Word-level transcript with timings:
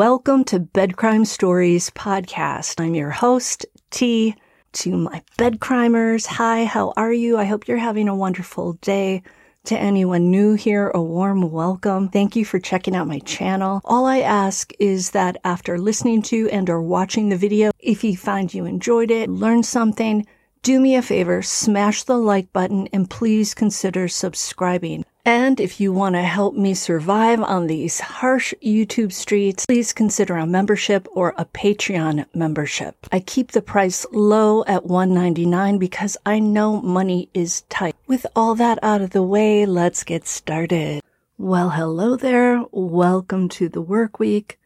Welcome 0.00 0.44
to 0.44 0.58
Bed 0.58 0.96
Crime 0.96 1.26
Stories 1.26 1.90
podcast. 1.90 2.82
I'm 2.82 2.94
your 2.94 3.10
host, 3.10 3.66
T. 3.90 4.34
To 4.72 4.96
my 4.96 5.20
bed 5.36 5.60
crimers, 5.60 6.24
hi, 6.24 6.64
how 6.64 6.94
are 6.96 7.12
you? 7.12 7.36
I 7.36 7.44
hope 7.44 7.68
you're 7.68 7.76
having 7.76 8.08
a 8.08 8.16
wonderful 8.16 8.78
day. 8.80 9.22
To 9.64 9.76
anyone 9.78 10.30
new 10.30 10.54
here, 10.54 10.88
a 10.94 11.02
warm 11.02 11.50
welcome. 11.50 12.08
Thank 12.08 12.34
you 12.34 12.46
for 12.46 12.58
checking 12.58 12.96
out 12.96 13.08
my 13.08 13.18
channel. 13.18 13.82
All 13.84 14.06
I 14.06 14.20
ask 14.20 14.72
is 14.80 15.10
that 15.10 15.36
after 15.44 15.76
listening 15.76 16.22
to 16.22 16.48
and 16.48 16.70
or 16.70 16.80
watching 16.80 17.28
the 17.28 17.36
video, 17.36 17.70
if 17.78 18.02
you 18.02 18.16
find 18.16 18.54
you 18.54 18.64
enjoyed 18.64 19.10
it, 19.10 19.28
learned 19.28 19.66
something, 19.66 20.26
do 20.62 20.80
me 20.80 20.96
a 20.96 21.02
favor, 21.02 21.42
smash 21.42 22.04
the 22.04 22.16
like 22.16 22.50
button 22.54 22.88
and 22.94 23.10
please 23.10 23.52
consider 23.52 24.08
subscribing. 24.08 25.04
And 25.24 25.60
if 25.60 25.80
you 25.80 25.92
want 25.92 26.14
to 26.14 26.22
help 26.22 26.54
me 26.54 26.72
survive 26.72 27.40
on 27.40 27.66
these 27.66 28.00
harsh 28.00 28.54
YouTube 28.62 29.12
streets, 29.12 29.66
please 29.66 29.92
consider 29.92 30.36
a 30.36 30.46
membership 30.46 31.06
or 31.12 31.34
a 31.36 31.44
Patreon 31.44 32.24
membership. 32.34 33.06
I 33.12 33.20
keep 33.20 33.52
the 33.52 33.60
price 33.60 34.06
low 34.12 34.64
at 34.64 34.84
$1.99 34.84 35.78
because 35.78 36.16
I 36.24 36.38
know 36.38 36.80
money 36.80 37.28
is 37.34 37.62
tight. 37.68 37.96
With 38.06 38.26
all 38.34 38.54
that 38.54 38.78
out 38.82 39.02
of 39.02 39.10
the 39.10 39.22
way, 39.22 39.66
let's 39.66 40.04
get 40.04 40.26
started. 40.26 41.02
Well, 41.36 41.70
hello 41.70 42.16
there. 42.16 42.64
Welcome 42.72 43.48
to 43.50 43.68
the 43.68 43.82
work 43.82 44.18
week. 44.18 44.58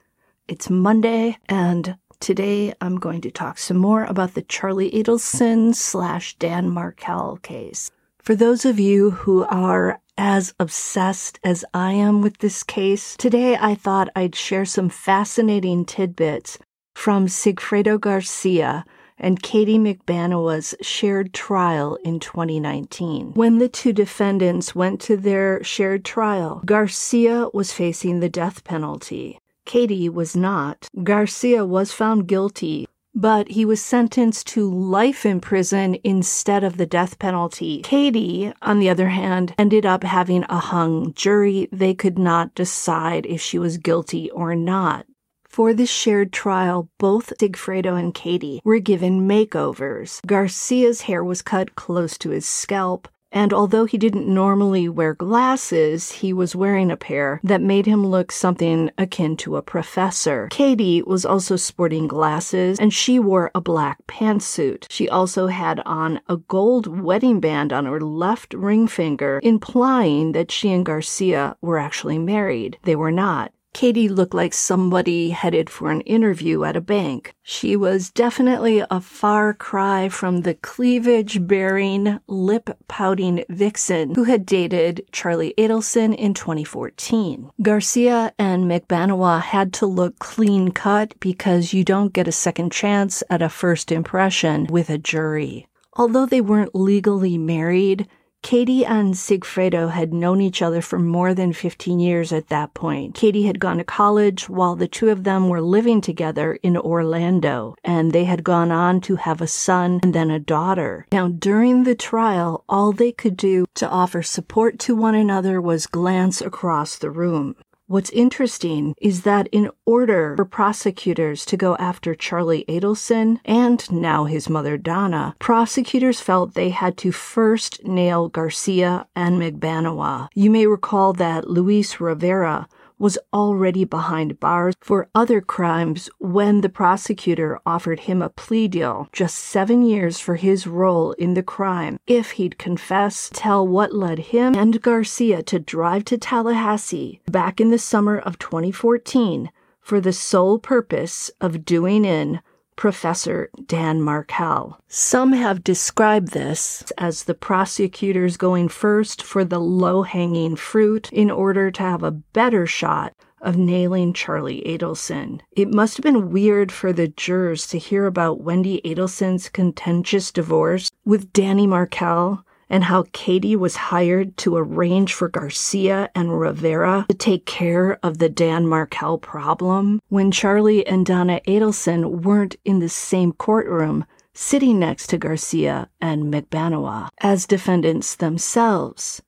It's 0.46 0.70
Monday 0.70 1.38
and 1.48 1.96
Today, 2.20 2.72
I'm 2.80 2.96
going 2.98 3.20
to 3.20 3.30
talk 3.30 3.58
some 3.58 3.77
more 3.77 4.05
about 4.05 4.33
the 4.33 4.41
Charlie 4.41 4.91
Adelson 4.92 5.74
slash 5.74 6.34
Dan 6.39 6.70
Markel 6.70 7.36
case. 7.42 7.91
For 8.22 8.34
those 8.34 8.64
of 8.64 8.80
you 8.80 9.11
who 9.11 9.44
are 9.44 10.00
as 10.17 10.55
obsessed 10.59 11.39
as 11.45 11.65
I 11.75 11.93
am 11.93 12.23
with 12.23 12.39
this 12.39 12.62
case, 12.62 13.17
today 13.17 13.57
I 13.57 13.75
thought 13.75 14.11
I'd 14.15 14.34
share 14.34 14.65
some 14.65 14.89
fascinating 14.89 15.84
tidbits 15.84 16.59
from 16.95 17.27
Sigfredo 17.27 18.01
Garcia 18.01 18.85
and 19.19 19.42
Katie 19.42 19.79
Magbanua's 19.79 20.75
shared 20.81 21.33
trial 21.33 21.97
in 22.05 22.19
2019. 22.20 23.33
When 23.35 23.59
the 23.59 23.69
two 23.69 23.92
defendants 23.92 24.75
went 24.75 25.01
to 25.03 25.17
their 25.17 25.62
shared 25.62 26.05
trial, 26.05 26.62
Garcia 26.65 27.48
was 27.53 27.73
facing 27.73 28.20
the 28.20 28.29
death 28.29 28.65
penalty. 28.65 29.39
Katie 29.67 30.09
was 30.09 30.37
not. 30.37 30.89
Garcia 31.03 31.65
was 31.65 31.92
found 31.92 32.27
guilty 32.27 32.87
but 33.15 33.48
he 33.48 33.65
was 33.65 33.83
sentenced 33.83 34.47
to 34.48 34.69
life 34.69 35.25
in 35.25 35.41
prison 35.41 35.97
instead 36.03 36.65
of 36.65 36.77
the 36.77 36.87
death 36.87 37.19
penalty. 37.19 37.81
Katie, 37.83 38.53
on 38.61 38.79
the 38.81 38.89
other 38.89 39.09
hand, 39.09 39.55
ended 39.57 39.87
up 39.87 40.03
having 40.03 40.45
a 40.48 40.59
hung 40.59 41.15
jury. 41.15 41.69
They 41.70 41.95
could 41.95 42.19
not 42.19 42.55
decide 42.55 43.27
if 43.27 43.41
she 43.41 43.59
was 43.59 43.79
guilty 43.79 44.31
or 44.31 44.55
not. 44.55 45.07
For 45.55 45.73
this 45.73 45.89
shared 45.91 46.33
trial, 46.33 46.89
both 46.98 47.33
Sigfredo 47.39 47.97
and 47.97 48.12
Katie 48.12 48.61
were 48.65 48.81
given 48.81 49.29
makeovers. 49.29 50.20
Garcia's 50.27 51.03
hair 51.03 51.23
was 51.23 51.42
cut 51.42 51.77
close 51.77 52.19
to 52.19 52.31
his 52.31 52.45
scalp. 52.45 53.07
And 53.34 53.52
although 53.52 53.84
he 53.84 53.98
didn't 53.98 54.32
normally 54.32 54.88
wear 54.88 55.12
glasses, 55.12 56.12
he 56.12 56.32
was 56.32 56.54
wearing 56.54 56.92
a 56.92 56.96
pair 56.96 57.40
that 57.42 57.60
made 57.60 57.84
him 57.84 58.06
look 58.06 58.30
something 58.30 58.92
akin 58.96 59.36
to 59.38 59.56
a 59.56 59.62
professor. 59.62 60.46
Katie 60.52 61.02
was 61.02 61.27
also 61.27 61.56
sporting 61.56 62.06
glasses 62.06 62.78
and 62.78 62.94
she 62.94 63.18
wore 63.18 63.50
a 63.52 63.60
black 63.60 63.98
pantsuit. 64.06 64.86
She 64.88 65.08
also 65.08 65.48
had 65.48 65.80
on 65.80 66.20
a 66.28 66.36
gold 66.36 66.86
wedding 66.86 67.40
band 67.40 67.72
on 67.72 67.86
her 67.86 68.00
left 68.00 68.55
ring 68.55 68.86
finger, 68.86 69.40
implying 69.42 70.30
that 70.30 70.52
she 70.52 70.70
and 70.70 70.86
Garcia 70.86 71.56
were 71.61 71.78
actually 71.78 72.18
married. 72.18 72.78
They 72.84 72.94
were 72.94 73.11
not. 73.11 73.50
Katie 73.74 74.08
looked 74.08 74.35
like 74.35 74.55
somebody 74.55 75.30
headed 75.30 75.68
for 75.68 75.90
an 75.90 76.01
interview 76.02 76.62
at 76.62 76.77
a 76.77 76.80
bank. 76.80 77.35
She 77.42 77.74
was 77.74 78.08
definitely 78.08 78.85
a 78.89 79.01
far 79.01 79.52
cry 79.52 80.08
from 80.08 80.42
the 80.42 80.55
cleavage 80.55 81.45
bearing, 81.46 82.20
lip 82.29 82.70
pouting 82.86 83.45
vixen 83.51 84.14
who 84.14 84.24
had 84.24 84.46
dated 84.46 85.05
Charlie 85.11 85.55
Adelson 85.58 86.14
in 86.14 86.35
2014. 86.35 87.51
Garcia 87.61 88.33
and 88.39 88.64
Magbanua 88.64 89.42
had 89.42 89.73
to 89.74 89.86
look 89.86 90.20
clean 90.20 90.70
cut 90.70 91.18
because 91.18 91.73
you 91.73 91.83
don't 91.83 92.12
get 92.12 92.29
a 92.29 92.33
second 92.33 92.70
chance 92.70 93.24
at 93.29 93.42
a 93.42 93.48
first 93.48 93.91
impression 93.91 94.68
with 94.70 94.89
a 94.89 94.98
jury. 94.98 95.67
Although 95.95 96.27
they 96.27 96.41
weren't 96.41 96.74
legally 96.74 97.39
married, 97.39 98.08
Katie 98.44 98.84
and 98.84 99.14
Sigfredo 99.14 99.90
had 99.90 100.12
known 100.12 100.42
each 100.42 100.60
other 100.60 100.82
for 100.82 100.98
more 100.98 101.32
than 101.32 101.55
15 101.55 101.98
years 101.98 102.30
at 102.30 102.48
that 102.48 102.74
point. 102.74 103.14
Katie 103.14 103.46
had 103.46 103.58
gone 103.58 103.78
to 103.78 103.84
college 103.84 104.50
while 104.50 104.77
the 104.77 104.86
two 104.86 105.08
of 105.08 105.24
them 105.24 105.48
were 105.48 105.62
living 105.62 106.02
together 106.02 106.58
in 106.62 106.77
Orlando, 106.77 107.74
and 107.82 108.12
they 108.12 108.24
had 108.24 108.44
gone 108.44 108.70
on 108.70 109.00
to 109.00 109.16
have 109.16 109.40
a 109.40 109.46
son 109.46 109.98
and 110.02 110.14
then 110.14 110.30
a 110.30 110.38
daughter. 110.38 111.06
Now, 111.10 111.28
during 111.28 111.84
the 111.84 111.94
trial, 111.94 112.64
all 112.68 112.92
they 112.92 113.12
could 113.12 113.38
do 113.38 113.64
to 113.77 113.88
offer 113.88 114.22
support 114.22 114.78
to 114.80 114.94
one 114.94 115.14
another 115.14 115.58
was 115.58 115.86
glance 115.86 116.42
across 116.42 116.98
the 116.98 117.11
room. 117.11 117.56
What's 117.86 118.08
interesting 118.11 118.95
is 118.98 119.22
that 119.22 119.46
in 119.52 119.70
order 119.84 120.36
for 120.36 120.46
prosecutors 120.46 121.45
to 121.45 121.56
go 121.58 121.77
after 121.77 122.14
Charlie 122.14 122.64
Adelson 122.67 123.40
and 123.45 123.92
now 123.92 124.24
his 124.24 124.48
mother 124.48 124.78
Donna, 124.78 125.36
prosecutors 125.39 126.18
felt 126.18 126.55
they 126.55 126.70
had 126.70 126.96
to 126.98 127.12
first 127.12 127.84
nail 127.84 128.31
Garcia 128.31 129.06
and 129.14 129.38
Magbanua. 129.38 130.28
You 130.34 130.50
may 130.50 130.67
recall 130.67 131.12
that 131.12 131.50
Luis 131.50 132.00
Rivera 132.00 132.69
was 132.99 133.19
already 133.32 133.84
behind 133.84 134.38
bars 134.40 134.75
for 134.81 135.08
other 135.14 135.40
crimes 135.40 136.08
when 136.19 136.60
the 136.60 136.69
prosecutor 136.69 137.58
offered 137.66 138.00
him 138.00 138.22
a 138.22 138.28
plea 138.28 138.69
deal, 138.69 139.08
just 139.12 139.37
seven 139.37 139.82
years 139.82 140.19
for 140.19 140.37
his 140.37 140.66
role 140.66 141.12
in 141.12 141.34
the 141.34 141.43
crime, 141.43 141.99
if 142.06 142.32
he'd 142.32 142.58
confess, 142.58 143.31
tell 143.32 143.66
what 143.66 143.94
led 143.94 144.19
him 144.19 144.55
and 144.55 144.81
Garcia 144.82 145.43
to 145.43 145.58
drive 145.58 146.05
to 146.05 146.19
Tallahassee 146.19 147.20
back 147.31 147.60
in 147.60 147.70
the 147.70 147.78
summer 147.78 148.19
of 148.19 148.38
2014 148.38 149.50
for 149.81 150.00
the 150.00 150.12
sole 150.12 150.58
purpose 150.58 151.31
of 151.40 151.64
doing 151.64 152.05
in 152.05 152.40
Professor 152.76 153.50
Dan 153.67 154.02
Markel. 154.02 154.79
Some 154.88 155.32
have 155.32 155.64
described 155.64 156.32
this 156.32 156.82
as 156.99 157.25
the 157.25 157.35
prosecutors 157.35 158.37
going 158.37 158.69
first 158.69 159.23
for 159.23 159.44
the 159.44 159.61
low 159.61 160.02
hanging 160.02 160.56
fruit 160.56 161.12
in 161.12 161.31
order 161.31 161.70
to 161.70 161.82
have 161.82 162.02
a 162.02 162.11
better 162.11 162.67
shot 162.67 163.14
of 163.40 163.56
nailing 163.56 164.12
Charlie 164.12 164.62
Adelson. 164.67 165.40
It 165.52 165.73
must 165.73 165.96
have 165.96 166.02
been 166.02 166.31
weird 166.31 166.73
for 166.73 166.93
the 166.93 167.08
jurors 167.08 167.67
to 167.69 167.79
hear 167.79 168.06
about 168.06 168.43
Wendi 168.43 168.81
Adelson's 168.82 169.49
contentious 169.49 170.32
divorce 170.32 170.91
with 171.05 171.32
Danny 171.32 171.67
Markel 171.67 172.44
and 172.69 172.85
how 172.85 173.05
Katie 173.12 173.56
was 173.56 173.76
hired 173.76 174.37
to 174.38 174.56
arrange 174.56 175.12
for 175.12 175.29
Garcia 175.29 176.11
and 176.14 176.38
Rivera 176.38 177.06
to 177.08 177.14
take 177.14 177.47
care 177.47 177.99
of 178.02 178.19
the 178.19 178.29
Dan 178.29 178.67
Markel 178.67 179.19
problem 179.19 180.00
when 180.08 180.31
Charlie 180.31 180.87
and 180.87 181.05
Donna 181.05 181.41
Adelson 181.47 182.23
weren't 182.23 182.56
in 182.64 182.79
the 182.79 182.88
same 182.88 183.32
courtroom 183.32 184.05
sitting 184.32 184.79
next 184.79 185.06
to 185.08 185.19
Garcia 185.19 185.88
and 186.00 186.32
Magbanua 186.32 187.08
as 187.19 187.47
defendants 187.47 188.17
themselves. 188.17 189.23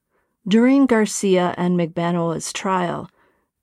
During 0.49 0.87
Garcia 0.87 1.55
and 1.57 1.77
Magbanua's 1.79 2.53
trial, 2.53 3.11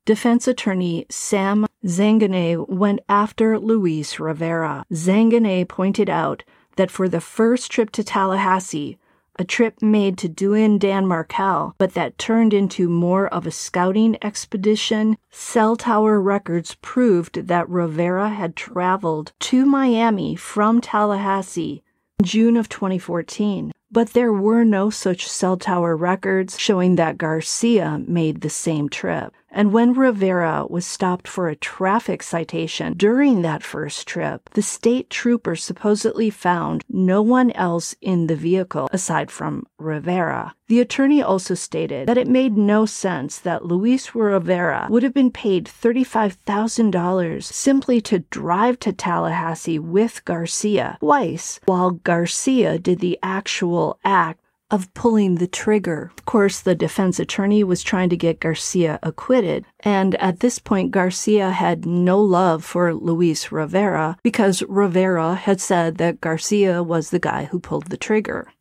defense 0.05 0.47
attorney 0.47 1.05
Sam 1.09 1.65
Zanganeh 1.85 2.67
went 2.69 3.01
after 3.09 3.59
Luis 3.59 4.19
Rivera. 4.19 4.85
Zanganeh 4.91 5.67
pointed 5.67 6.09
out 6.09 6.43
that 6.75 6.91
for 6.91 7.07
the 7.07 7.21
first 7.21 7.71
trip 7.71 7.91
to 7.91 8.03
Tallahassee, 8.03 8.97
a 9.37 9.43
trip 9.43 9.81
made 9.81 10.17
to 10.19 10.27
Duin 10.29 10.63
in 10.73 10.79
Dan 10.79 11.07
Markel, 11.07 11.75
but 11.77 11.93
that 11.93 12.17
turned 12.17 12.53
into 12.53 12.87
more 12.87 13.27
of 13.27 13.45
a 13.45 13.51
scouting 13.51 14.17
expedition, 14.21 15.17
cell 15.31 15.75
tower 15.75 16.21
records 16.21 16.75
proved 16.81 17.47
that 17.47 17.69
Rivera 17.69 18.29
had 18.29 18.55
traveled 18.55 19.33
to 19.41 19.65
Miami 19.65 20.35
from 20.35 20.81
Tallahassee 20.81 21.83
in 22.19 22.25
June 22.25 22.57
of 22.57 22.69
2014. 22.69 23.71
But 23.91 24.13
there 24.13 24.33
were 24.33 24.63
no 24.63 24.89
such 24.89 25.29
cell 25.29 25.57
tower 25.57 25.95
records 25.95 26.57
showing 26.57 26.95
that 26.95 27.17
Garcia 27.17 28.01
made 28.07 28.41
the 28.41 28.49
same 28.49 28.89
trip. 28.89 29.33
And 29.55 29.71
when 29.71 29.93
Rivera 29.93 30.65
was 30.67 30.85
stopped 30.85 31.27
for 31.27 31.47
a 31.47 31.55
traffic 31.55 32.23
citation 32.23 32.93
during 32.97 33.43
that 33.43 33.61
first 33.61 34.07
trip, 34.07 34.49
the 34.53 34.63
state 34.63 35.11
trooper 35.11 35.55
supposedly 35.55 36.31
found 36.31 36.83
no 36.89 37.21
one 37.21 37.51
else 37.51 37.95
in 38.01 38.25
the 38.25 38.35
vehicle 38.35 38.89
aside 38.91 39.29
from 39.29 39.67
Rivera. 39.77 40.55
The 40.67 40.79
attorney 40.79 41.21
also 41.21 41.53
stated 41.53 42.07
that 42.07 42.17
it 42.17 42.27
made 42.27 42.57
no 42.57 42.87
sense 42.87 43.37
that 43.39 43.65
Luis 43.65 44.15
Rivera 44.15 44.87
would 44.89 45.03
have 45.03 45.13
been 45.13 45.29
paid 45.29 45.65
$35,000 45.65 47.43
simply 47.43 48.01
to 48.01 48.19
drive 48.19 48.79
to 48.79 48.91
Tallahassee 48.91 49.77
with 49.77 50.25
Garcia 50.25 50.97
twice, 50.99 51.59
while 51.65 51.91
Garcia 51.91 52.79
did 52.79 53.01
the 53.01 53.19
actual 53.21 53.99
act 54.03 54.39
of 54.73 54.91
pulling 54.95 55.35
the 55.35 55.45
trigger. 55.45 56.11
Of 56.17 56.25
course, 56.25 56.59
the 56.59 56.73
defense 56.73 57.19
attorney 57.19 57.63
was 57.63 57.83
trying 57.83 58.09
to 58.09 58.17
get 58.17 58.39
Garcia 58.39 58.97
acquitted, 59.03 59.65
and 59.81 60.15
at 60.15 60.39
this 60.39 60.57
point, 60.57 60.89
Garcia 60.89 61.51
had 61.51 61.85
no 61.85 62.19
love 62.19 62.65
for 62.65 62.91
Luis 62.91 63.51
Rivera 63.51 64.17
because 64.23 64.63
Rivera 64.63 65.35
had 65.35 65.61
said 65.61 65.99
that 65.99 66.21
Garcia 66.21 66.81
was 66.81 67.11
the 67.11 67.19
guy 67.19 67.45
who 67.45 67.59
pulled 67.59 67.91
the 67.91 67.97
trigger. 67.97 68.51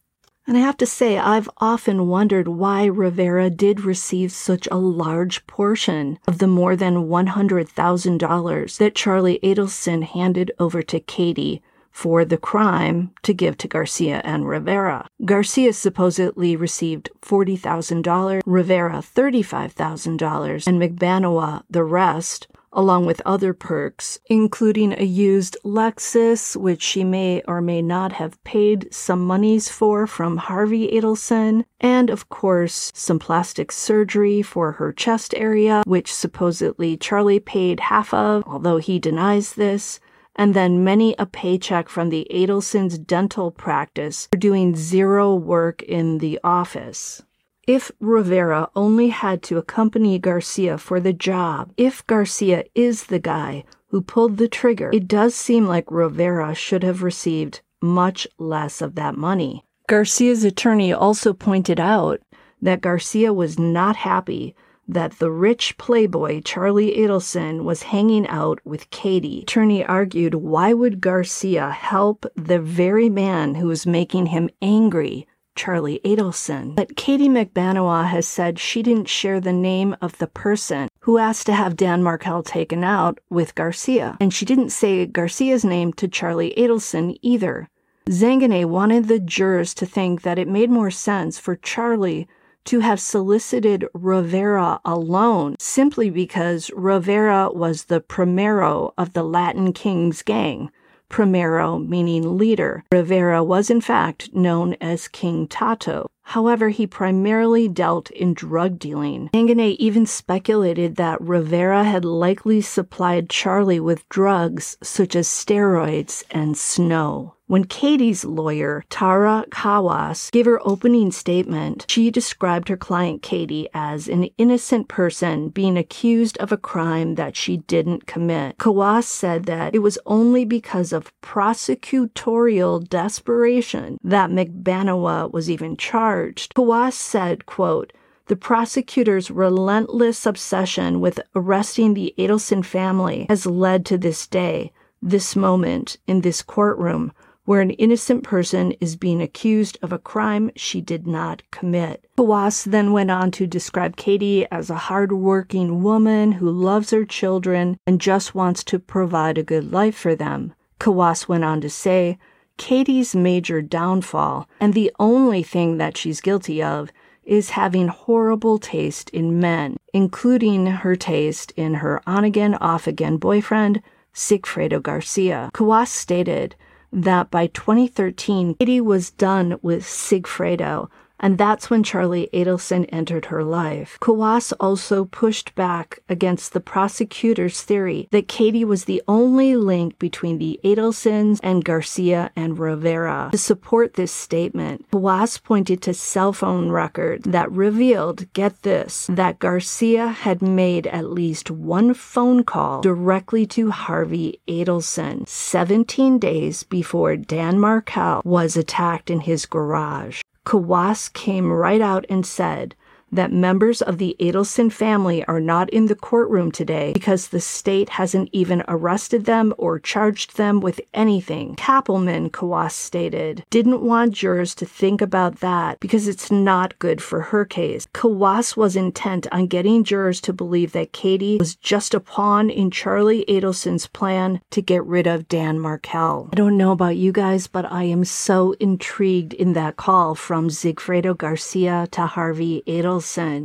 And 0.46 0.56
I 0.56 0.60
have 0.60 0.76
to 0.78 0.86
say, 0.86 1.16
I've 1.16 1.48
often 1.58 2.08
wondered 2.08 2.48
why 2.48 2.84
Rivera 2.84 3.48
did 3.48 3.80
receive 3.80 4.32
such 4.32 4.68
a 4.70 4.76
large 4.76 5.46
portion 5.46 6.18
of 6.26 6.38
the 6.38 6.48
more 6.48 6.76
than 6.76 7.08
$100,000 7.08 8.78
that 8.78 8.94
Charlie 8.94 9.40
Adelson 9.42 10.02
handed 10.02 10.52
over 10.58 10.82
to 10.82 11.00
Katie 11.00 11.62
for 11.92 12.24
the 12.24 12.38
crime 12.38 13.12
to 13.22 13.32
give 13.34 13.56
to 13.58 13.68
Garcia 13.68 14.20
and 14.24 14.48
Rivera. 14.48 15.06
Garcia 15.24 15.72
supposedly 15.72 16.56
received 16.56 17.10
$40,000, 17.20 18.40
Rivera 18.44 18.96
$35,000, 18.96 20.66
and 20.66 20.80
Magbanua 20.80 21.62
the 21.70 21.84
rest, 21.84 22.48
along 22.72 23.04
with 23.04 23.20
other 23.26 23.52
perks, 23.52 24.18
including 24.26 24.98
a 24.98 25.04
used 25.04 25.56
Lexus, 25.62 26.56
which 26.56 26.82
she 26.82 27.04
may 27.04 27.42
or 27.46 27.60
may 27.60 27.82
not 27.82 28.12
have 28.12 28.42
paid 28.44 28.92
some 28.92 29.26
monies 29.26 29.68
for 29.68 30.06
from 30.06 30.38
Harvey 30.38 30.88
Adelson, 30.88 31.64
and 31.80 32.08
of 32.08 32.28
course, 32.30 32.90
some 32.94 33.18
plastic 33.18 33.70
surgery 33.70 34.40
for 34.40 34.72
her 34.72 34.92
chest 34.92 35.34
area, 35.36 35.82
which 35.86 36.12
supposedly 36.12 36.96
Charlie 36.96 37.40
paid 37.40 37.80
half 37.80 38.14
of, 38.14 38.42
although 38.46 38.78
he 38.78 38.98
denies 38.98 39.52
this 39.54 40.00
and 40.36 40.54
then 40.54 40.84
many 40.84 41.14
a 41.18 41.26
paycheck 41.26 41.88
from 41.88 42.08
the 42.08 42.26
Adelson's 42.30 42.98
dental 42.98 43.50
practice 43.50 44.28
for 44.30 44.38
doing 44.38 44.74
zero 44.76 45.34
work 45.34 45.82
in 45.82 46.18
the 46.18 46.38
office. 46.42 47.22
If 47.66 47.92
Rivera 48.00 48.70
only 48.74 49.08
had 49.08 49.42
to 49.44 49.58
accompany 49.58 50.18
Garcia 50.18 50.78
for 50.78 50.98
the 50.98 51.12
job, 51.12 51.72
if 51.76 52.04
Garcia 52.06 52.64
is 52.74 53.04
the 53.04 53.20
guy 53.20 53.64
who 53.88 54.02
pulled 54.02 54.36
the 54.36 54.48
trigger, 54.48 54.90
it 54.92 55.06
does 55.06 55.34
seem 55.34 55.66
like 55.66 55.90
Rivera 55.90 56.54
should 56.54 56.82
have 56.82 57.02
received 57.02 57.60
much 57.80 58.26
less 58.38 58.82
of 58.82 58.94
that 58.96 59.16
money. 59.16 59.64
Garcia's 59.86 60.44
attorney 60.44 60.92
also 60.92 61.32
pointed 61.32 61.78
out 61.78 62.20
that 62.60 62.80
Garcia 62.80 63.32
was 63.32 63.58
not 63.58 63.96
happy 63.96 64.54
that 64.92 65.18
the 65.18 65.30
rich 65.30 65.76
playboy 65.78 66.40
Charlie 66.42 66.96
Adelson 66.96 67.64
was 67.64 67.84
hanging 67.84 68.26
out 68.28 68.60
with 68.64 68.90
Katie. 68.90 69.42
Attorney 69.42 69.84
argued 69.84 70.34
why 70.34 70.72
would 70.72 71.00
Garcia 71.00 71.70
help 71.70 72.26
the 72.36 72.58
very 72.58 73.08
man 73.08 73.54
who 73.54 73.68
was 73.68 73.86
making 73.86 74.26
him 74.26 74.50
angry 74.60 75.26
Charlie 75.54 76.00
Adelson. 76.04 76.74
But 76.74 76.96
Katie 76.96 77.28
Magbanua 77.28 78.08
has 78.08 78.26
said 78.26 78.58
she 78.58 78.82
didn't 78.82 79.08
share 79.08 79.40
the 79.40 79.52
name 79.52 79.94
of 80.00 80.16
the 80.18 80.26
person 80.26 80.88
who 81.00 81.18
asked 81.18 81.46
to 81.46 81.52
have 81.52 81.76
Dan 81.76 82.02
Markel 82.02 82.42
taken 82.42 82.84
out 82.84 83.18
with 83.28 83.54
Garcia. 83.54 84.16
And 84.20 84.32
she 84.32 84.44
didn't 84.44 84.70
say 84.70 85.04
Garcia's 85.06 85.64
name 85.64 85.92
to 85.94 86.08
Charlie 86.08 86.54
Adelson 86.56 87.18
either. 87.22 87.68
Zanganeh 88.08 88.64
wanted 88.64 89.08
the 89.08 89.20
jurors 89.20 89.74
to 89.74 89.86
think 89.86 90.22
that 90.22 90.38
it 90.38 90.48
made 90.48 90.70
more 90.70 90.90
sense 90.90 91.38
for 91.38 91.54
Charlie 91.56 92.26
to 92.64 92.80
have 92.80 93.00
solicited 93.00 93.86
Rivera 93.94 94.80
alone 94.84 95.56
simply 95.58 96.10
because 96.10 96.70
Rivera 96.74 97.50
was 97.52 97.84
the 97.84 98.00
primero 98.00 98.94
of 98.96 99.12
the 99.12 99.22
Latin 99.22 99.72
Kings 99.72 100.22
gang. 100.22 100.70
Primero 101.08 101.78
meaning 101.78 102.38
leader. 102.38 102.84
Rivera 102.90 103.44
was 103.44 103.68
in 103.68 103.82
fact 103.82 104.34
known 104.34 104.76
as 104.80 105.08
King 105.08 105.46
Tato. 105.46 106.08
However, 106.22 106.70
he 106.70 106.86
primarily 106.86 107.68
dealt 107.68 108.10
in 108.12 108.32
drug 108.32 108.78
dealing. 108.78 109.28
Zanganeh 109.34 109.76
even 109.78 110.06
speculated 110.06 110.96
that 110.96 111.20
Rivera 111.20 111.84
had 111.84 112.04
likely 112.04 112.60
supplied 112.62 113.28
Charlie 113.28 113.80
with 113.80 114.08
drugs 114.08 114.78
such 114.82 115.14
as 115.14 115.28
steroids 115.28 116.22
and 116.30 116.56
snow. 116.56 117.34
When 117.52 117.64
Katie's 117.64 118.24
lawyer, 118.24 118.82
Tara 118.88 119.44
Kawas, 119.50 120.30
gave 120.30 120.46
her 120.46 120.66
opening 120.66 121.12
statement, 121.12 121.84
she 121.86 122.10
described 122.10 122.70
her 122.70 122.78
client 122.78 123.20
Katie 123.20 123.68
as 123.74 124.08
an 124.08 124.30
innocent 124.38 124.88
person 124.88 125.50
being 125.50 125.76
accused 125.76 126.38
of 126.38 126.50
a 126.50 126.56
crime 126.56 127.16
that 127.16 127.36
she 127.36 127.58
didn't 127.58 128.06
commit. 128.06 128.56
Kawas 128.56 129.04
said 129.04 129.44
that 129.44 129.74
it 129.74 129.80
was 129.80 129.98
only 130.06 130.46
because 130.46 130.94
of 130.94 131.12
prosecutorial 131.20 132.88
desperation 132.88 133.98
that 134.02 134.30
Magbanua 134.30 135.30
was 135.30 135.50
even 135.50 135.76
charged. 135.76 136.54
Kawas 136.54 136.94
said, 136.94 137.44
quote, 137.44 137.92
the 138.28 138.36
prosecutor's 138.36 139.30
relentless 139.30 140.24
obsession 140.24 141.02
with 141.02 141.20
arresting 141.36 141.92
the 141.92 142.14
Adelson 142.16 142.64
family 142.64 143.26
has 143.28 143.44
led 143.44 143.84
to 143.84 143.98
this 143.98 144.26
day, 144.26 144.72
this 145.02 145.36
moment 145.36 145.98
in 146.06 146.22
this 146.22 146.40
courtroom 146.40 147.12
where 147.44 147.60
an 147.60 147.70
innocent 147.70 148.22
person 148.22 148.72
is 148.80 148.96
being 148.96 149.20
accused 149.20 149.76
of 149.82 149.92
a 149.92 149.98
crime 149.98 150.50
she 150.54 150.80
did 150.80 151.06
not 151.06 151.42
commit. 151.50 152.04
Kawas 152.16 152.64
then 152.64 152.92
went 152.92 153.10
on 153.10 153.30
to 153.32 153.46
describe 153.46 153.96
Katie 153.96 154.46
as 154.50 154.70
a 154.70 154.76
hardworking 154.76 155.82
woman 155.82 156.32
who 156.32 156.50
loves 156.50 156.90
her 156.90 157.04
children 157.04 157.78
and 157.86 158.00
just 158.00 158.34
wants 158.34 158.62
to 158.64 158.78
provide 158.78 159.38
a 159.38 159.42
good 159.42 159.72
life 159.72 159.96
for 159.96 160.14
them. 160.14 160.54
Kawas 160.78 161.28
went 161.28 161.44
on 161.44 161.60
to 161.60 161.70
say, 161.70 162.18
Katie's 162.58 163.16
major 163.16 163.60
downfall, 163.62 164.48
and 164.60 164.74
the 164.74 164.92
only 165.00 165.42
thing 165.42 165.78
that 165.78 165.96
she's 165.96 166.20
guilty 166.20 166.62
of, 166.62 166.92
is 167.24 167.50
having 167.50 167.88
horrible 167.88 168.58
taste 168.58 169.10
in 169.10 169.40
men, 169.40 169.76
including 169.92 170.66
her 170.66 170.96
taste 170.96 171.52
in 171.56 171.74
her 171.74 172.02
on 172.06 172.24
again, 172.24 172.54
off 172.56 172.86
again 172.86 173.16
boyfriend, 173.16 173.80
Sigfredo 174.14 174.82
Garcia. 174.82 175.50
Kawas 175.54 175.88
stated, 175.88 176.54
that 176.92 177.30
by 177.30 177.46
2013, 177.48 178.56
Katie 178.56 178.80
was 178.80 179.10
done 179.10 179.58
with 179.62 179.84
Sigfredo, 179.84 180.88
and 181.22 181.38
that's 181.38 181.70
when 181.70 181.84
Charlie 181.84 182.28
Adelson 182.34 182.86
entered 182.90 183.26
her 183.26 183.44
life. 183.44 183.96
Kawas 184.02 184.52
also 184.58 185.04
pushed 185.04 185.54
back 185.54 186.00
against 186.08 186.52
the 186.52 186.60
prosecutor's 186.60 187.62
theory 187.62 188.08
that 188.10 188.28
Katie 188.28 188.64
was 188.64 188.84
the 188.84 189.00
only 189.06 189.56
link 189.56 189.98
between 189.98 190.38
the 190.38 190.60
Adelsons 190.64 191.38
and 191.42 191.64
Garcia 191.64 192.30
and 192.34 192.58
Rivera. 192.58 193.28
To 193.32 193.38
support 193.38 193.94
this 193.94 194.12
statement, 194.12 194.90
Kawas 194.90 195.42
pointed 195.42 195.80
to 195.82 195.94
cell 195.94 196.32
phone 196.32 196.70
records 196.70 197.24
that 197.24 197.50
revealed, 197.52 198.32
get 198.32 198.62
this, 198.62 199.06
that 199.08 199.38
Garcia 199.38 200.08
had 200.08 200.42
made 200.42 200.86
at 200.88 201.10
least 201.10 201.50
one 201.50 201.94
phone 201.94 202.42
call 202.42 202.80
directly 202.80 203.46
to 203.46 203.70
Harvey 203.70 204.40
Adelson 204.48 205.28
17 205.28 206.18
days 206.18 206.64
before 206.64 207.16
Dan 207.16 207.60
Markel 207.60 208.22
was 208.24 208.56
attacked 208.56 209.10
in 209.10 209.20
his 209.20 209.46
garage. 209.46 210.20
Kawas 210.44 211.12
came 211.12 211.52
right 211.52 211.80
out 211.80 212.04
and 212.08 212.26
said 212.26 212.74
that 213.12 213.30
members 213.30 213.82
of 213.82 213.98
the 213.98 214.16
Adelson 214.18 214.72
family 214.72 215.24
are 215.26 215.40
not 215.40 215.68
in 215.70 215.86
the 215.86 215.94
courtroom 215.94 216.50
today 216.50 216.92
because 216.94 217.28
the 217.28 217.40
state 217.40 217.90
hasn't 217.90 218.30
even 218.32 218.64
arrested 218.66 219.26
them 219.26 219.52
or 219.58 219.78
charged 219.78 220.36
them 220.36 220.60
with 220.60 220.80
anything. 220.94 221.54
Cappleman, 221.56 222.30
Kawas 222.30 222.72
stated, 222.72 223.44
didn't 223.50 223.82
want 223.82 224.14
jurors 224.14 224.54
to 224.54 224.64
think 224.64 225.02
about 225.02 225.40
that 225.40 225.78
because 225.78 226.08
it's 226.08 226.30
not 226.30 226.78
good 226.78 227.02
for 227.02 227.20
her 227.20 227.44
case. 227.44 227.86
Kawas 227.92 228.56
was 228.56 228.76
intent 228.76 229.26
on 229.30 229.46
getting 229.46 229.84
jurors 229.84 230.20
to 230.22 230.32
believe 230.32 230.72
that 230.72 230.92
Katie 230.92 231.36
was 231.36 231.54
just 231.56 231.92
a 231.92 232.00
pawn 232.00 232.48
in 232.48 232.70
Charlie 232.70 233.26
Adelson's 233.28 233.86
plan 233.86 234.40
to 234.50 234.62
get 234.62 234.84
rid 234.84 235.06
of 235.06 235.28
Dan 235.28 235.60
Markel. 235.60 236.30
I 236.32 236.36
don't 236.36 236.56
know 236.56 236.72
about 236.72 236.96
you 236.96 237.12
guys, 237.12 237.46
but 237.46 237.70
I 237.70 237.84
am 237.84 238.06
so 238.06 238.52
intrigued 238.58 239.34
in 239.34 239.52
that 239.52 239.76
call 239.76 240.14
from 240.14 240.48
Sigfredo 240.48 241.16
Garcia 241.16 241.88
to 241.90 242.06
Harvey 242.06 242.62
Adelson 242.66 243.01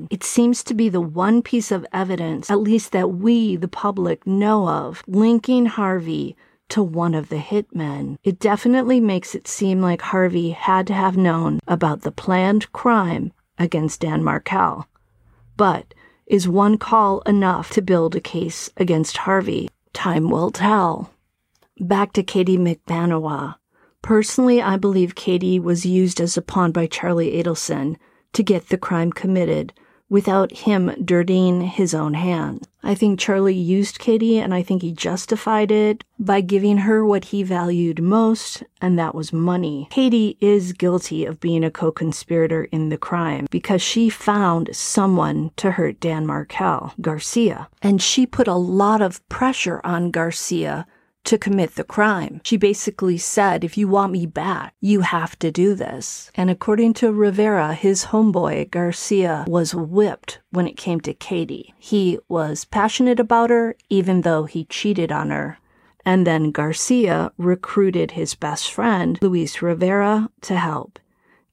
It 0.10 0.24
seems 0.24 0.64
to 0.64 0.74
be 0.74 0.90
the 0.90 1.02
one 1.02 1.42
piece 1.42 1.72
of 1.72 1.86
evidence, 1.92 2.50
at 2.50 2.60
least 2.60 2.92
that 2.92 3.10
we, 3.10 3.56
the 3.56 3.68
public, 3.68 4.26
know 4.26 4.68
of, 4.68 5.04
linking 5.08 5.66
Harvey 5.66 6.36
to 6.70 6.84
one 6.84 7.14
of 7.14 7.30
the 7.30 7.38
hitmen. 7.38 8.18
It 8.24 8.40
definitely 8.40 9.00
makes 9.00 9.36
it 9.36 9.48
seem 9.48 9.82
like 9.82 10.02
Harvey 10.02 10.52
had 10.52 10.88
to 10.88 10.94
have 10.94 11.18
known 11.18 11.60
about 11.68 12.02
the 12.02 12.12
planned 12.12 12.72
crime 12.74 13.32
against 13.58 14.02
Dan 14.02 14.24
Markel. 14.24 14.88
But 15.56 15.94
is 16.26 16.48
one 16.48 16.78
call 16.78 17.22
enough 17.22 17.72
to 17.72 17.82
build 17.82 18.16
a 18.16 18.20
case 18.20 18.70
against 18.78 19.18
Harvey? 19.18 19.70
Time 19.94 20.30
will 20.30 20.52
tell. 20.52 21.12
Back 21.80 22.14
to 22.14 22.24
Katie 22.24 22.58
Magbanua. 22.58 23.56
Personally, 24.02 24.62
I 24.62 24.78
believe 24.78 25.16
Katie 25.16 25.60
was 25.60 25.86
used 25.86 26.22
as 26.22 26.38
a 26.38 26.42
pawn 26.42 26.72
by 26.72 26.88
Charlie 26.88 27.42
Adelson 27.42 27.98
to 28.34 28.44
get 28.44 28.70
the 28.70 28.78
crime 28.78 29.12
committed 29.12 29.74
without 30.10 30.52
him 30.52 30.94
dirtying 31.04 31.62
his 31.62 31.94
own 31.94 32.14
hands. 32.14 32.68
I 32.84 32.96
think 32.96 33.20
Charlie 33.20 33.54
used 33.54 34.00
Katie 34.00 34.40
and 34.40 34.54
I 34.54 34.64
think 34.64 34.82
he 34.82 34.94
justified 34.94 35.72
it 35.72 36.04
by 36.18 36.40
giving 36.40 36.78
her 36.80 37.06
what 37.06 37.26
he 37.26 37.44
valued 37.44 38.02
most, 38.02 38.64
and 38.82 38.98
that 38.98 39.14
was 39.14 39.34
money. 39.34 39.88
Katie 39.92 40.38
is 40.40 40.72
guilty 40.72 41.26
of 41.26 41.42
being 41.42 41.64
a 41.64 41.72
co 41.72 41.92
conspirator 41.92 42.64
in 42.66 42.90
the 42.90 42.98
crime 42.98 43.48
because 43.52 43.82
she 43.82 44.10
found 44.10 44.70
someone 44.74 45.52
to 45.58 45.72
hurt 45.72 46.00
Dan 46.00 46.26
Markel, 46.26 46.94
Garcia. 47.02 47.68
And 47.82 48.02
she 48.02 48.26
put 48.26 48.48
a 48.48 48.56
lot 48.56 49.02
of 49.02 49.28
pressure 49.28 49.82
on 49.84 50.12
Garcia 50.12 50.88
to 51.28 51.38
commit 51.38 51.76
the 51.76 51.84
crime. 51.84 52.42
She 52.44 52.58
basically 52.58 53.18
said, 53.18 53.64
if 53.64 53.78
you 53.78 53.88
want 53.88 54.12
me 54.12 54.26
back, 54.26 54.74
you 54.82 55.02
have 55.02 55.38
to 55.40 55.52
do 55.52 55.76
this. 55.76 56.32
And 56.36 56.50
according 56.50 56.94
to 56.96 57.12
Rivera, 57.12 57.74
his 57.74 58.06
homeboy, 58.06 58.72
Garcia, 58.72 59.46
was 59.48 59.76
whipped 59.76 60.40
when 60.52 60.68
it 60.68 60.78
came 60.78 61.00
to 61.02 61.14
Katie. 61.14 61.74
He 61.78 62.18
was 62.28 62.66
passionate 62.66 63.20
about 63.20 63.50
her, 63.50 63.76
even 63.90 64.22
though 64.22 64.46
he 64.46 64.66
cheated 64.66 65.12
on 65.12 65.30
her. 65.30 65.60
And 66.06 66.26
then 66.26 66.52
Garcia 66.52 67.32
recruited 67.38 68.12
his 68.12 68.34
best 68.34 68.72
friend, 68.72 69.20
Luis 69.22 69.62
Rivera, 69.62 70.30
to 70.42 70.56
help. 70.56 71.00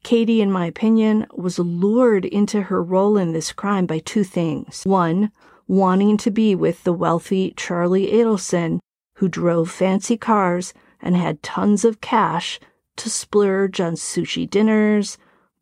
Katie, 0.04 0.40
in 0.40 0.52
my 0.52 0.66
opinion, 0.66 1.26
was 1.35 1.59
lured 1.59 2.25
into 2.25 2.62
her 2.62 2.81
role 2.81 3.16
in 3.16 3.33
this 3.33 3.52
crime 3.52 3.87
by 3.87 3.99
two 3.99 4.23
things. 4.23 4.83
One, 4.85 5.33
wanting 5.66 6.19
to 6.19 6.31
be 6.31 6.54
with 6.54 6.85
the 6.85 6.93
wealthy 6.93 7.54
Charlie 7.57 8.12
Adelson, 8.12 8.81
who 9.25 9.28
drove 9.31 9.71
fancy 9.71 10.19
cars 10.19 10.75
and 11.00 11.16
had 11.16 11.43
tons 11.43 11.83
of 11.83 12.02
cash 12.02 12.61
to 12.95 13.09
splurge 13.09 13.81
on 13.81 13.95
sushi 13.95 14.49
dinners, 14.49 15.16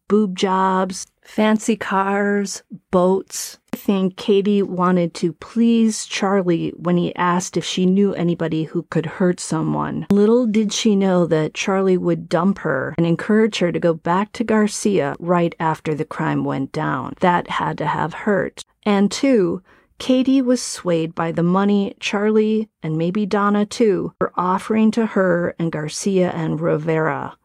boob 0.08 0.36
jobs, 0.36 1.06
fancy 1.22 1.76
cars, 1.76 2.64
boats. 2.90 3.60
I 3.72 3.76
think 3.76 4.16
Katie 4.16 4.62
wanted 4.62 5.14
to 5.14 5.32
please 5.34 6.06
Charlie 6.06 6.70
when 6.70 6.96
he 6.96 7.14
asked 7.14 7.56
if 7.56 7.64
she 7.64 7.86
knew 7.86 8.12
anybody 8.14 8.64
who 8.64 8.82
could 8.90 9.06
hurt 9.06 9.38
someone. 9.38 10.08
Little 10.10 10.44
did 10.44 10.72
she 10.72 10.96
know 10.96 11.24
that 11.26 11.54
Charlie 11.54 11.96
would 11.96 12.28
dump 12.28 12.58
her 12.58 12.96
and 12.98 13.06
encourage 13.06 13.58
her 13.58 13.70
to 13.70 13.78
go 13.78 13.94
back 13.94 14.32
to 14.32 14.42
Garcia 14.42 15.14
right 15.20 15.54
after 15.60 15.94
the 15.94 16.04
crime 16.04 16.44
went 16.44 16.72
down. 16.72 17.14
That 17.20 17.48
had 17.48 17.78
to 17.78 17.86
have 17.86 18.12
hurt. 18.12 18.64
And 18.82 19.08
two, 19.12 19.62
Katie 20.02 20.42
was 20.42 20.60
swayed 20.60 21.14
by 21.14 21.30
the 21.30 21.44
money 21.44 21.94
Charlie 22.00 22.68
and 22.82 22.98
maybe 22.98 23.24
Donna 23.24 23.64
too 23.64 24.12
were 24.20 24.32
offering 24.34 24.90
to 24.90 25.06
her 25.06 25.54
and 25.60 25.70
Garcia 25.70 26.32
and 26.32 26.60
Rivera. 26.60 27.36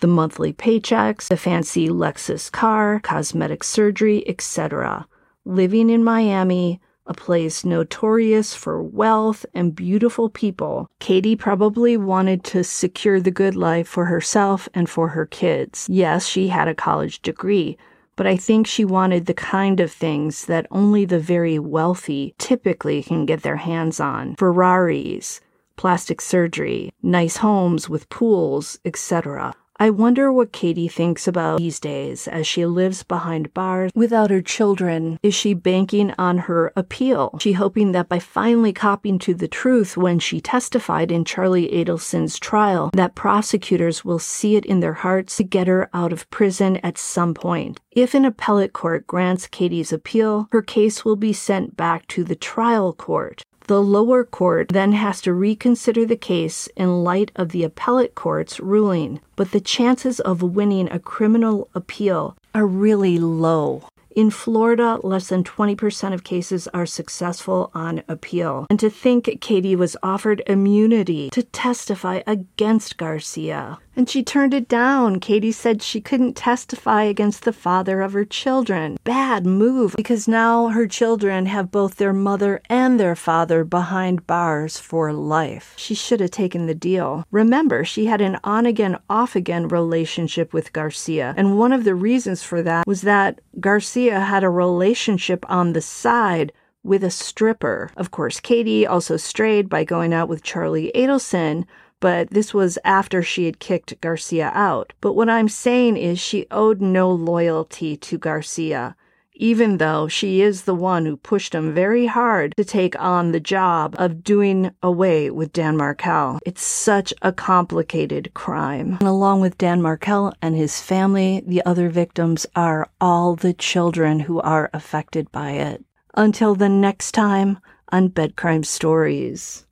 The 0.00 0.06
monthly 0.06 0.54
paychecks, 0.54 1.28
the 1.28 1.36
fancy 1.36 1.90
Lexus 1.90 2.50
car, 2.50 3.00
cosmetic 3.00 3.62
surgery, 3.62 4.26
etc. 4.26 5.06
Living 5.44 5.90
in 5.90 6.02
Miami, 6.02 6.80
a 7.06 7.12
place 7.12 7.66
notorious 7.66 8.54
for 8.54 8.82
wealth 8.82 9.44
and 9.52 9.76
beautiful 9.76 10.30
people, 10.30 10.88
Katie 10.98 11.36
probably 11.36 11.98
wanted 11.98 12.44
to 12.44 12.64
secure 12.64 13.20
the 13.20 13.30
good 13.30 13.54
life 13.54 13.86
for 13.88 14.06
herself 14.06 14.70
and 14.72 14.88
for 14.88 15.08
her 15.08 15.26
kids. 15.26 15.86
Yes, 15.90 16.26
she 16.26 16.48
had 16.48 16.66
a 16.66 16.74
college 16.74 17.20
degree, 17.20 17.76
but 18.16 18.26
I 18.26 18.36
think 18.36 18.66
she 18.66 18.84
wanted 18.84 19.26
the 19.26 19.34
kind 19.34 19.78
of 19.78 19.92
things 19.92 20.46
that 20.46 20.66
only 20.70 21.04
the 21.04 21.20
very 21.20 21.58
wealthy 21.58 22.34
typically 22.38 23.02
can 23.02 23.26
get 23.26 23.42
their 23.42 23.56
hands 23.56 24.00
on 24.00 24.34
Ferraris, 24.36 25.40
plastic 25.76 26.20
surgery, 26.20 26.92
nice 27.02 27.36
homes 27.36 27.88
with 27.88 28.08
pools, 28.08 28.78
etc. 28.84 29.54
I 29.78 29.90
wonder 29.90 30.32
what 30.32 30.52
Katie 30.52 30.88
thinks 30.88 31.28
about 31.28 31.58
these 31.58 31.78
days 31.78 32.26
as 32.26 32.46
she 32.46 32.64
lives 32.64 33.02
behind 33.02 33.52
bars 33.52 33.92
without 33.94 34.30
her 34.30 34.40
children. 34.40 35.18
Is 35.22 35.34
she 35.34 35.52
banking 35.52 36.14
on 36.18 36.38
her 36.38 36.72
appeal? 36.74 37.36
She 37.40 37.52
hoping 37.52 37.92
that 37.92 38.08
by 38.08 38.18
finally 38.18 38.72
copying 38.72 39.18
to 39.18 39.34
the 39.34 39.48
truth 39.48 39.94
when 39.94 40.18
she 40.18 40.40
testified 40.40 41.12
in 41.12 41.26
Charlie 41.26 41.68
Adelson's 41.68 42.38
trial, 42.38 42.90
that 42.94 43.14
prosecutors 43.14 44.02
will 44.02 44.18
see 44.18 44.56
it 44.56 44.64
in 44.64 44.80
their 44.80 44.94
hearts 44.94 45.36
to 45.36 45.44
get 45.44 45.66
her 45.66 45.90
out 45.92 46.12
of 46.12 46.30
prison 46.30 46.78
at 46.78 46.96
some 46.96 47.34
point. 47.34 47.78
If 47.90 48.14
an 48.14 48.24
appellate 48.24 48.72
court 48.72 49.06
grants 49.06 49.46
Katie's 49.46 49.92
appeal, 49.92 50.48
her 50.52 50.62
case 50.62 51.04
will 51.04 51.16
be 51.16 51.34
sent 51.34 51.76
back 51.76 52.06
to 52.08 52.24
the 52.24 52.36
trial 52.36 52.94
court. 52.94 53.42
The 53.68 53.82
lower 53.82 54.22
court 54.22 54.68
then 54.68 54.92
has 54.92 55.20
to 55.22 55.34
reconsider 55.34 56.06
the 56.06 56.16
case 56.16 56.68
in 56.76 57.02
light 57.02 57.32
of 57.34 57.48
the 57.48 57.64
appellate 57.64 58.14
court's 58.14 58.60
ruling, 58.60 59.20
but 59.34 59.50
the 59.50 59.60
chances 59.60 60.20
of 60.20 60.40
winning 60.40 60.88
a 60.88 61.00
criminal 61.00 61.68
appeal 61.74 62.36
are 62.54 62.64
really 62.64 63.18
low. 63.18 63.82
In 64.14 64.30
Florida, 64.30 65.00
less 65.02 65.28
than 65.28 65.42
20% 65.42 66.14
of 66.14 66.22
cases 66.22 66.68
are 66.68 66.86
successful 66.86 67.72
on 67.74 68.04
appeal. 68.08 68.66
And 68.70 68.78
to 68.78 68.88
think 68.88 69.28
Katie 69.40 69.76
was 69.76 69.96
offered 70.00 70.42
immunity 70.46 71.28
to 71.30 71.42
testify 71.42 72.22
against 72.24 72.96
Garcia. 72.96 73.78
And 73.96 74.10
she 74.10 74.22
turned 74.22 74.52
it 74.52 74.68
down. 74.68 75.20
Katie 75.20 75.52
said 75.52 75.80
she 75.80 76.02
couldn't 76.02 76.36
testify 76.36 77.04
against 77.04 77.44
the 77.44 77.52
father 77.52 78.02
of 78.02 78.12
her 78.12 78.26
children. 78.26 78.98
Bad 79.04 79.46
move, 79.46 79.94
because 79.96 80.28
now 80.28 80.68
her 80.68 80.86
children 80.86 81.46
have 81.46 81.70
both 81.70 81.96
their 81.96 82.12
mother 82.12 82.60
and 82.68 83.00
their 83.00 83.16
father 83.16 83.64
behind 83.64 84.26
bars 84.26 84.78
for 84.78 85.12
life. 85.14 85.72
She 85.78 85.94
should 85.94 86.20
have 86.20 86.30
taken 86.30 86.66
the 86.66 86.74
deal. 86.74 87.24
Remember, 87.30 87.84
she 87.84 88.04
had 88.04 88.20
an 88.20 88.38
on 88.44 88.66
again, 88.66 88.98
off 89.08 89.34
again 89.34 89.68
relationship 89.68 90.52
with 90.52 90.74
Garcia. 90.74 91.32
And 91.36 91.58
one 91.58 91.72
of 91.72 91.84
the 91.84 91.94
reasons 91.94 92.42
for 92.42 92.62
that 92.62 92.86
was 92.86 93.00
that 93.02 93.40
Garcia 93.58 94.20
had 94.20 94.44
a 94.44 94.50
relationship 94.50 95.46
on 95.48 95.72
the 95.72 95.80
side 95.80 96.52
with 96.84 97.02
a 97.02 97.10
stripper. 97.10 97.90
Of 97.96 98.10
course, 98.10 98.40
Katie 98.40 98.86
also 98.86 99.16
strayed 99.16 99.68
by 99.68 99.84
going 99.84 100.12
out 100.12 100.28
with 100.28 100.42
Charlie 100.42 100.92
Adelson, 100.94 101.64
but 102.00 102.30
this 102.30 102.52
was 102.52 102.78
after 102.84 103.22
she 103.22 103.46
had 103.46 103.58
kicked 103.58 104.00
Garcia 104.00 104.50
out. 104.54 104.92
But 105.00 105.14
what 105.14 105.28
I'm 105.28 105.48
saying 105.48 105.96
is 105.96 106.18
she 106.18 106.46
owed 106.50 106.80
no 106.80 107.10
loyalty 107.10 107.96
to 107.96 108.18
Garcia 108.18 108.96
even 109.36 109.76
though 109.76 110.08
she 110.08 110.40
is 110.40 110.62
the 110.62 110.74
one 110.74 111.06
who 111.06 111.16
pushed 111.16 111.54
him 111.54 111.74
very 111.74 112.06
hard 112.06 112.54
to 112.56 112.64
take 112.64 112.98
on 112.98 113.32
the 113.32 113.40
job 113.40 113.94
of 113.98 114.24
doing 114.24 114.70
away 114.82 115.30
with 115.30 115.52
Dan 115.52 115.76
Markel. 115.76 116.38
It's 116.44 116.62
such 116.62 117.12
a 117.22 117.32
complicated 117.32 118.32
crime. 118.34 118.96
And 119.00 119.08
along 119.08 119.40
with 119.40 119.58
Dan 119.58 119.82
Markel 119.82 120.32
and 120.40 120.56
his 120.56 120.80
family, 120.80 121.42
the 121.46 121.64
other 121.64 121.88
victims 121.88 122.46
are 122.56 122.88
all 123.00 123.36
the 123.36 123.52
children 123.52 124.20
who 124.20 124.40
are 124.40 124.70
affected 124.72 125.30
by 125.32 125.52
it. 125.52 125.84
Until 126.14 126.54
the 126.54 126.68
next 126.68 127.12
time 127.12 127.58
on 127.90 128.08
Bed 128.08 128.36
Crime 128.36 128.64
Stories. 128.64 129.65